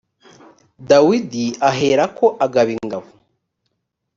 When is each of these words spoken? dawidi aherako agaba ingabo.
dawidi 0.89 1.45
aherako 1.69 2.25
agaba 2.45 2.69
ingabo. 2.77 3.07